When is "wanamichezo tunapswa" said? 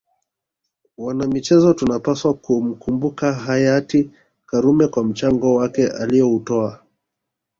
0.97-2.33